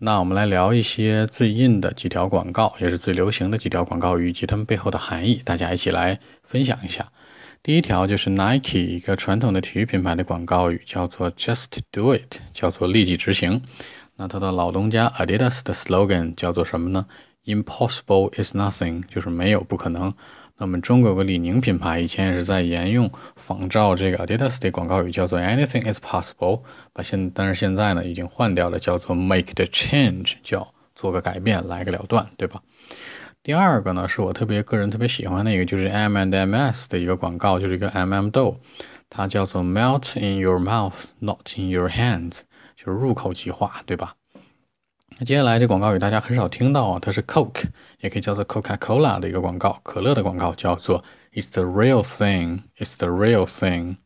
[0.00, 7.10] 那我们来聊一些最硬的几条广告，也是最流行的几条广告语以及它们背后的含义，大家一起来分享一下。
[7.64, 13.60] 第一条就是 Nike 一个传统的体育品牌的广告语，叫做 Just Do It，叫做立即执行。
[14.14, 17.06] 那它的老东家 Adidas 的 slogan 叫做什么呢
[17.48, 20.14] ？Impossible is nothing，就是没有不可能。
[20.58, 26.62] 那么中国有个李宁品牌，以前也是在沿用仿照这个 Adidas 的广告语，叫做 Anything is possible。
[26.92, 32.60] 把现但是现在呢，已经换掉了，叫做 Make the change，叫做个改变，来个了断，对吧？
[33.42, 38.58] 第二个呢，是我特别个人特别喜欢的一个，就是 M and M&S 的一个广告，就是一个 M&M 豆，
[39.08, 42.40] 它叫做 Melt in your mouth, not in your hands，
[42.76, 44.16] 就是入口即化，对吧？
[45.16, 47.64] 那接下来这广告语大家很少听到啊，它是 Coke，
[48.00, 53.96] 也可以叫做 Coca-Cola 的一个广告，可乐的广告叫做 It's the real thing，It's the real thing。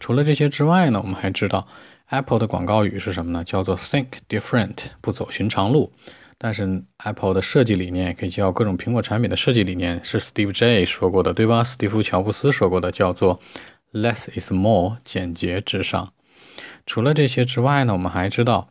[0.00, 1.68] 除了这些之外呢，我们还知道
[2.06, 3.44] Apple 的广告语是什么呢？
[3.44, 5.92] 叫做 Think different，不走寻常路。
[6.38, 11.62] 但是 Apple 的设计理念也可以叫各种苹果产品的设计理念，是 Steve J 说过的，对吧？
[11.62, 13.38] 史蒂夫乔布斯说过的，叫做
[13.92, 16.12] Less is more，简洁至上。
[16.86, 18.70] 除了这些之外呢，我们还知道。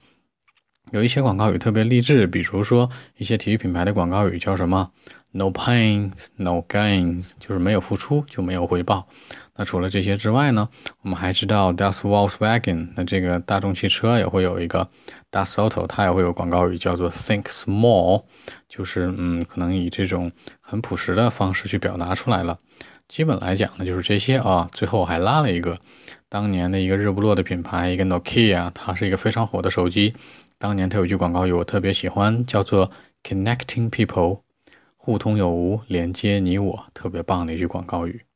[0.92, 4.92] 有一些广告语特别励志，比如说一些体育品牌的广告语叫什么
[5.32, 9.08] ？No pains, no gains，就是没有付出就没有回报。
[9.56, 10.68] 那除了这些之外呢，
[11.02, 14.90] 我们还知道 Das Volkswagen，那这个大众汽车也会有一个
[15.32, 18.24] Das Auto，它也会有广告语叫做 Think small，
[18.68, 20.32] 就是嗯，可能以这种
[20.62, 22.58] 很朴实的方式去表达出来了。
[23.08, 24.70] 基本来讲呢，就是这些啊。
[24.72, 25.80] 最后还拉了一个
[26.32, 30.14] 当年的一个日不落的品牌，一个 Nokia，它是一个非常火的手机。
[30.60, 32.92] 当年它有句广告语我特别喜欢，叫做
[33.24, 34.42] “Connecting People”，
[34.96, 38.29] 互通有无，连接你我，特别棒的一句广告语。